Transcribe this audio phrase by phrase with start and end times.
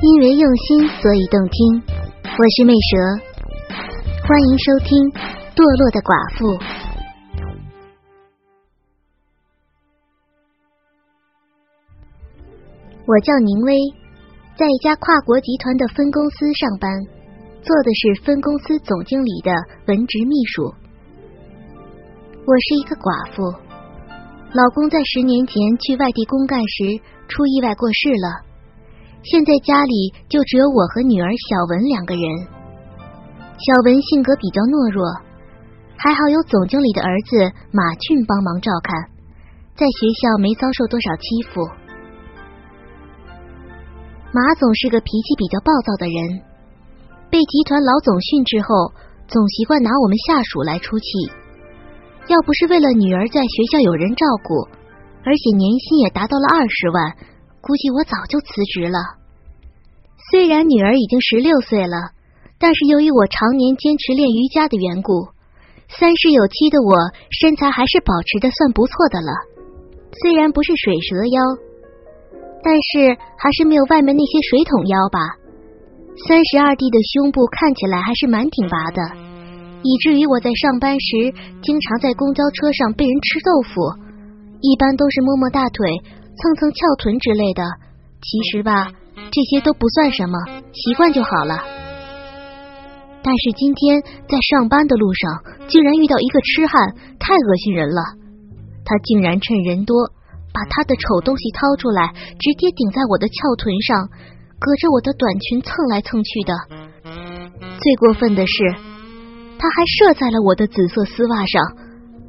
[0.00, 1.82] 因为用心，所以动听。
[2.22, 3.18] 我是魅蛇，
[4.22, 4.94] 欢迎收听
[5.58, 6.46] 《堕落的寡妇》。
[13.06, 13.74] 我叫宁薇，
[14.54, 16.88] 在一家跨国集团的分公司上班，
[17.66, 19.50] 做的是分公司总经理的
[19.88, 20.62] 文职秘书。
[22.46, 23.42] 我是一个寡妇，
[24.54, 28.46] 老公在十年前去外地公干时出意外过世了。
[29.22, 32.22] 现在家里就只有我和女儿小文两个人。
[33.58, 35.02] 小文性格比较懦弱，
[35.98, 37.34] 还好有总经理的儿子
[37.74, 38.94] 马俊帮忙照看，
[39.74, 41.66] 在学校没遭受多少欺负。
[44.30, 46.40] 马总是个脾气比较暴躁的人，
[47.28, 48.94] 被集团老总训斥后，
[49.26, 51.06] 总习惯拿我们下属来出气。
[52.28, 54.68] 要不是为了女儿在学校有人照顾，
[55.24, 57.16] 而且年薪也达到了二十万。
[57.60, 58.98] 估计我早就辞职了。
[60.30, 62.12] 虽然女儿已经十六岁了，
[62.58, 65.28] 但是由于我常年坚持练瑜伽的缘故，
[65.88, 66.92] 三十有七的我
[67.30, 69.32] 身材还是保持的算不错的了。
[70.20, 71.38] 虽然不是水蛇腰，
[72.62, 75.18] 但是还是没有外面那些水桶腰吧。
[76.26, 79.00] 三十二 D 的胸部看起来还是蛮挺拔的，
[79.82, 83.70] 以至于我在上班时经常在公交车上被人吃豆腐，
[84.60, 85.86] 一般都是摸摸大腿。
[86.38, 87.62] 蹭蹭翘臀之类的，
[88.22, 88.92] 其实吧，
[89.30, 90.38] 这些都不算什么，
[90.72, 91.58] 习惯就好了。
[93.22, 98.00] 但是今天在上班的路上，竟然遇到一个痴汉，太恶心人了。
[98.84, 99.94] 他竟然趁人多，
[100.54, 104.08] 把他的丑东西掏出来，直接顶在我的翘臀上，
[104.58, 106.54] 隔着我的短裙蹭来蹭去的。
[107.82, 108.54] 最过分的是，
[109.58, 111.87] 他还射在了我的紫色丝袜上。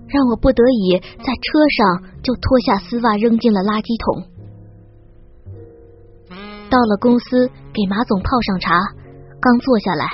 [0.10, 4.26] 让我不得已在车上就脱下丝袜扔进了垃圾桶。
[6.70, 8.78] 到了公司给马总泡上茶，
[9.42, 10.06] 刚坐下来，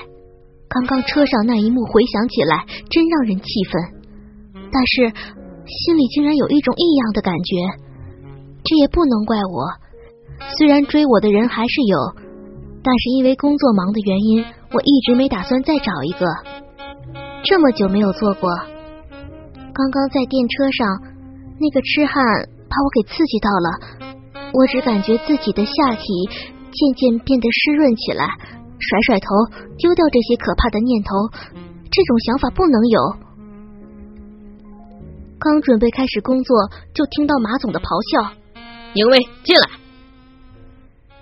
[0.67, 3.81] 刚刚车上那一幕回想起来，真让人气愤。
[4.71, 5.11] 但是
[5.67, 7.55] 心里竟然有一种异样的感觉，
[8.63, 9.67] 这也不能怪我。
[10.57, 11.97] 虽然追我的人还是有，
[12.83, 16.25] 但是因为工作忙的原因，我一直没打算再找一个。
[17.43, 18.49] 这么久没有做过。
[19.75, 20.87] 刚刚在电车上，
[21.59, 22.15] 那个痴汉
[22.71, 23.67] 把我给刺激到了，
[24.53, 26.07] 我只感觉自己的下体
[26.71, 28.23] 渐渐变得湿润起来，
[28.79, 29.27] 甩甩头，
[29.75, 31.11] 丢掉这些可怕的念头。
[31.91, 32.99] 这种想法不能有。
[35.37, 36.55] 刚准备开始工作，
[36.93, 38.31] 就听到马总的咆哮
[38.95, 39.67] ：“宁威，进来！”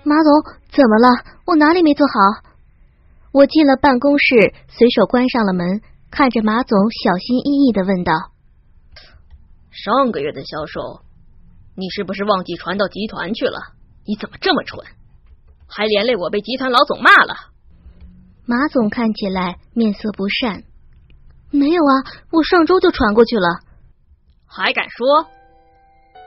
[0.06, 0.30] 马总，
[0.70, 1.08] 怎么了？
[1.44, 2.46] 我哪里没做好？
[3.32, 8.12] 我进了办公室，随手关上了门，看着马总，小心翼翼的问道。
[9.74, 11.02] 上个月的销售，
[11.74, 13.58] 你是不是忘记传到集团去了？
[14.06, 14.86] 你怎么这么蠢，
[15.66, 17.34] 还连累我被集团老总骂了？
[18.46, 20.62] 马总看起来面色不善。
[21.50, 21.92] 没有啊，
[22.30, 23.48] 我上周就传过去了。
[24.46, 25.26] 还敢说？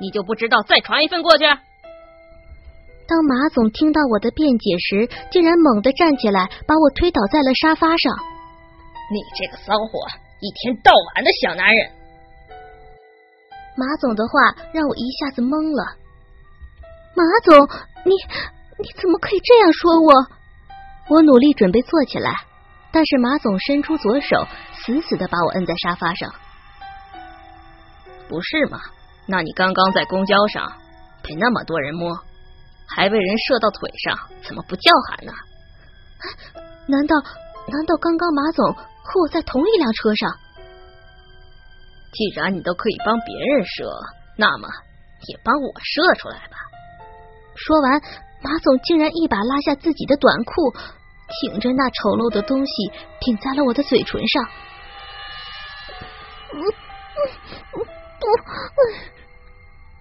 [0.01, 1.45] 你就不知道再传一份过去？
[1.45, 8.13] 当马总听到我的辩解时，竟然猛地站起来，把我推倒在了沙发上。
[9.09, 10.05] 你这个骚货，
[10.41, 11.96] 一天到晚的想男人。
[13.77, 15.95] 马总的话让我一下子懵了。
[17.13, 17.55] 马总，
[18.03, 18.11] 你
[18.81, 20.11] 你怎么可以这样说我？
[21.09, 22.33] 我努力准备坐起来，
[22.91, 26.33] 但是马总伸出左手，死死的把我摁在沙发上。
[28.27, 28.79] 不是吗？
[29.27, 30.65] 那你刚刚在公交上
[31.21, 32.17] 被那么多人摸，
[32.87, 35.31] 还被人射到腿上，怎么不叫喊呢？
[36.87, 37.15] 难道
[37.67, 40.31] 难道刚刚马总和我在同一辆车上？
[42.13, 43.89] 既然你都可以帮别人射，
[44.37, 44.67] 那么
[45.27, 46.57] 也帮我射出来吧。
[47.55, 48.01] 说完，
[48.41, 50.73] 马总竟然一把拉下自己的短裤，
[51.41, 54.47] 挺着那丑陋的东西顶在了我的嘴唇上。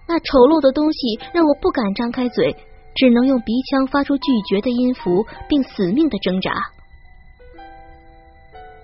[0.07, 2.55] 那丑陋的东西让我不敢张开嘴，
[2.95, 6.51] 只能用鼻腔发出拒绝的音符，并死命的挣扎。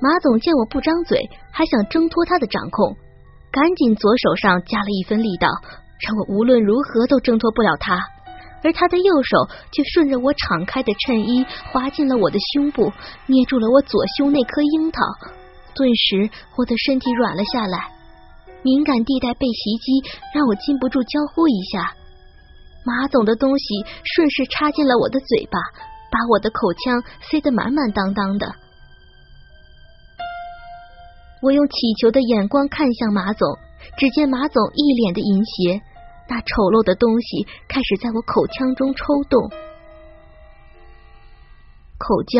[0.01, 2.97] 马总见我不张嘴，还想挣脱他的掌控。
[3.53, 5.47] 赶紧左手上加了一分力道，
[6.01, 8.01] 让我无论如何都挣脱不了他。
[8.63, 12.91] 而他的右手却顺着我敞开的衬衣滑进了我的胸部，
[13.27, 14.99] 捏住了我左胸那颗樱桃。
[15.75, 17.91] 顿时，我的身体软了下来，
[18.63, 21.93] 敏感地带被袭击，让我禁不住娇呼一下。
[22.83, 23.65] 马总的东西
[24.03, 25.59] 顺势插进了我的嘴巴，
[26.09, 28.47] 把我的口腔塞得满满当当的。
[31.43, 33.59] 我用乞求的眼光看向马总，
[33.97, 35.81] 只见马总一脸的淫邪，
[36.29, 39.51] 那丑陋的东西开始在我口腔中抽动。
[41.99, 42.39] 口交，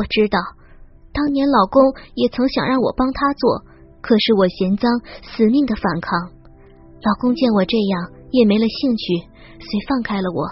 [0.00, 0.40] 我知道，
[1.12, 3.60] 当年老公也曾想让我帮他做，
[4.00, 4.88] 可是我嫌脏，
[5.20, 6.16] 死命的反抗。
[7.04, 9.20] 老公见我这样，也没了兴趣，
[9.60, 10.48] 遂放开了我。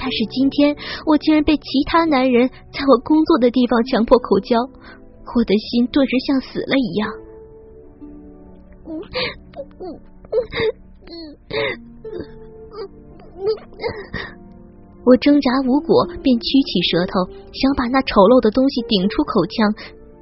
[0.00, 0.74] 但是今天，
[1.04, 4.56] 我竟然被其他男人在我工作的地方强迫口交。
[5.36, 7.10] 我的心顿时像死了一样，
[15.04, 19.72] 我挣扎无果，便屈起舌头，想把那丑陋的东西顶出口腔，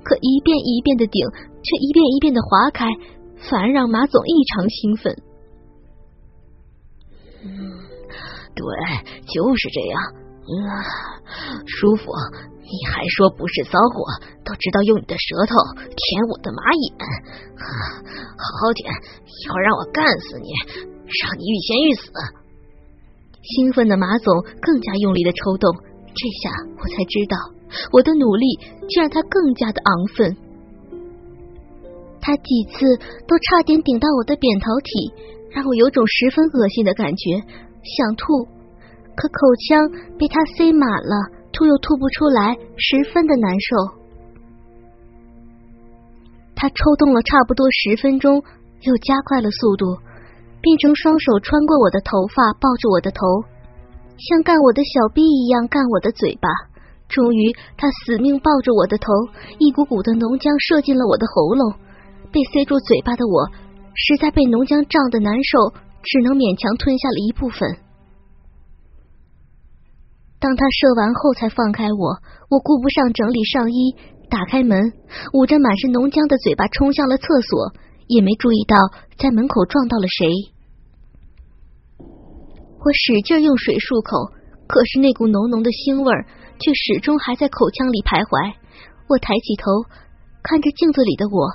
[0.03, 1.29] 可一遍一遍的顶，
[1.63, 2.89] 却一遍一遍的划开，
[3.51, 5.15] 反而让马总异常兴奋。
[7.45, 7.53] 嗯，
[8.55, 8.65] 对，
[9.29, 10.01] 就是这样，
[10.49, 10.57] 嗯，
[11.67, 12.11] 舒服。
[12.63, 14.07] 你还说不是骚货，
[14.47, 15.53] 都知道用你的舌头
[15.91, 16.01] 舔
[16.31, 16.95] 我的马眼，
[17.59, 18.89] 好好舔，
[19.27, 20.49] 一会儿让我干死你，
[20.87, 22.09] 让你欲仙欲死。
[23.43, 25.75] 兴奋的马总更加用力的抽动，
[26.15, 27.37] 这下我才知道，
[27.93, 28.47] 我的努力
[28.89, 30.37] 却让他更加的昂奋。
[32.23, 35.13] 他几次都差点顶到我的扁桃体，
[35.51, 37.43] 让我有种十分恶心的感觉，
[37.83, 38.47] 想吐，
[39.17, 39.35] 可口
[39.69, 41.32] 腔被他塞满了。
[41.53, 44.03] 吐又吐不出来，十分的难受。
[46.57, 48.43] 他抽动了差不多十分钟，
[48.83, 49.99] 又加快了速度，
[50.61, 53.27] 变成双手穿过我的头发，抱着我的头，
[54.17, 56.49] 像干我的小臂一样干我的嘴巴。
[57.09, 59.13] 终于，他死命抱着我的头，
[59.59, 61.75] 一股股的浓浆射进了我的喉咙。
[62.33, 63.45] 被塞住嘴巴的我，
[63.93, 67.82] 实在被浓浆胀得难受，只能勉强吞下了一部分。
[70.43, 72.19] 当他射完后，才放开我。
[72.51, 73.95] 我顾不上整理上衣，
[74.29, 74.93] 打开门，
[75.33, 77.71] 捂着满是浓浆的嘴巴冲向了厕所，
[78.09, 78.75] 也没注意到
[79.17, 80.27] 在门口撞到了谁。
[82.83, 84.35] 我使劲用水漱口，
[84.67, 86.11] 可是那股浓浓的腥味
[86.59, 88.59] 却始终还在口腔里徘徊。
[89.07, 89.87] 我抬起头，
[90.43, 91.55] 看着镜子里的我，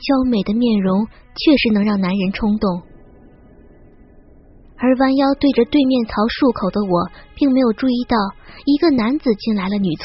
[0.00, 2.80] 娇美的面容确实能让男人冲动。
[4.78, 8.16] 而弯腰对着对面槽漱口的我，并没有注意到
[8.64, 10.04] 一个男子进来了女厕。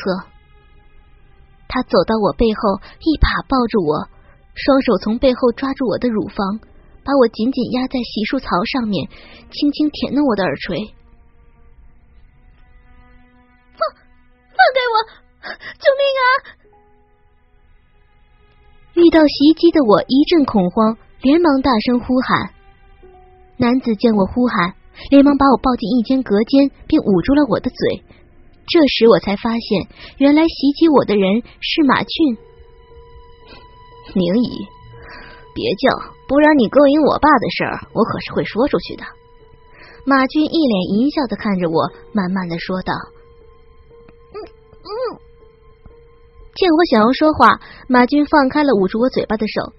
[1.68, 4.08] 他走到我背后，一把抱住我，
[4.56, 6.60] 双手从背后抓住我的乳房，
[7.04, 9.08] 把我紧紧压在洗漱槽上面，
[9.52, 10.80] 轻轻舔弄我的耳垂。
[13.76, 13.80] 放
[14.52, 14.96] 放开我！
[15.80, 16.24] 救命啊！
[18.94, 22.54] 遇到袭击的我一阵恐慌，连忙大声呼喊。
[23.62, 24.74] 男子见我呼喊，
[25.12, 28.02] 连忙把我抱进一间隔间，并捂住了我的嘴。
[28.66, 29.86] 这时我才发现，
[30.18, 32.38] 原来袭击我的人是马俊。
[34.16, 34.50] 宁姨，
[35.54, 35.94] 别叫，
[36.28, 39.04] 不然你勾引我爸的事儿，我可是会说出去的。
[40.08, 42.94] 马俊一脸淫笑的看着我，慢慢的说道
[44.34, 44.90] ：“嗯嗯。”
[46.58, 49.72] 见我想要说话，马俊放开了捂住我嘴巴的手。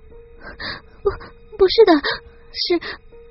[1.02, 1.10] 不，
[1.58, 1.92] 不是的，
[2.52, 2.80] 是。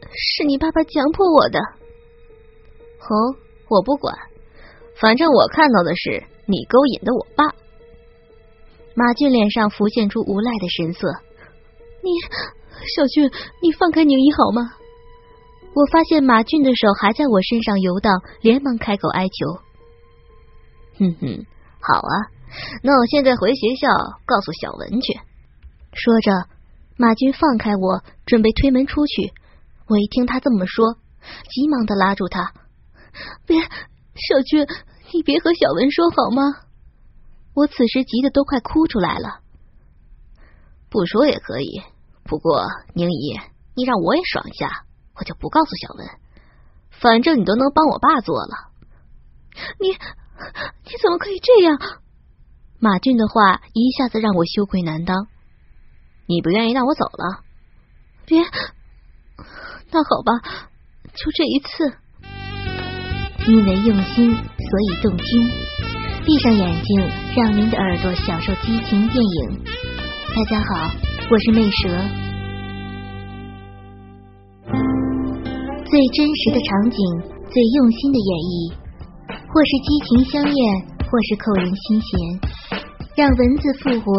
[0.09, 1.59] 是你爸爸强迫我的。
[1.59, 3.35] 哦，
[3.69, 4.17] 我不管，
[4.99, 7.45] 反正我看到的是你勾引的我爸。
[8.93, 11.07] 马俊脸上浮现出无赖的神色。
[12.03, 12.09] 你，
[12.95, 13.31] 小俊，
[13.61, 14.73] 你放开宁姨好吗？
[15.73, 19.61] 我发现马俊的手还在我身上游荡，连忙开口哀求。
[20.99, 21.45] 哼哼，
[21.79, 22.13] 好啊，
[22.83, 23.87] 那我现在回学校
[24.25, 25.13] 告诉小文去。
[25.93, 26.31] 说着，
[26.97, 29.31] 马俊放开我，准备推门出去。
[29.91, 30.95] 我一听他这么说，
[31.49, 32.53] 急忙的拉住他
[33.45, 34.65] ：“别，小俊，
[35.11, 36.43] 你别和小文说好吗？”
[37.53, 39.41] 我此时急得都快哭出来了。
[40.89, 41.81] 不说也可以，
[42.23, 43.37] 不过宁姨，
[43.75, 46.07] 你让我也爽一下，我就不告诉小文。
[46.89, 48.71] 反正你都能帮我爸做了，
[49.77, 51.77] 你你怎么可以这样？
[52.79, 55.27] 马俊的话一下子让我羞愧难当。
[56.27, 57.43] 你不愿意让我走了？
[58.25, 58.41] 别。
[59.93, 60.31] 那好吧，
[61.13, 61.97] 就这一次。
[63.45, 65.49] 因为用心，所以动听。
[66.23, 69.59] 闭上眼睛，让您的耳朵享受激情电影。
[70.33, 70.89] 大家好，
[71.29, 71.89] 我是魅蛇。
[75.83, 76.97] 最真实的场景，
[77.49, 78.73] 最用心的演绎，
[79.27, 80.55] 或是激情相恋，
[81.03, 82.09] 或是扣人心弦，
[83.17, 84.13] 让文字复活，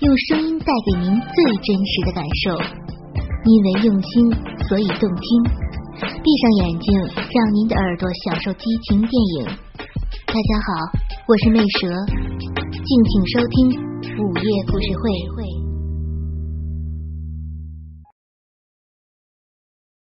[0.00, 2.81] 用声音带给您最真实的感受。
[3.44, 4.30] 因为用心，
[4.68, 5.42] 所以动听。
[5.98, 6.94] 闭上眼睛，
[7.34, 9.46] 让您的耳朵享受激情电影。
[10.26, 10.72] 大家好，
[11.26, 11.88] 我是魅蛇，
[12.70, 13.56] 敬请收听
[14.16, 15.41] 午夜故事会。